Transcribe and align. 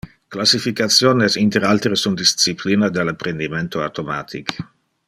Classification 0.35 1.21
es 1.25 1.37
i. 1.41 1.43
a. 1.73 1.75
un 2.13 2.17
disciplina 2.23 2.89
del 2.97 3.13
apprendimento 3.15 3.87
automatic. 3.89 4.57